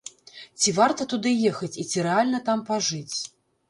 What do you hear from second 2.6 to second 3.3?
пажыць?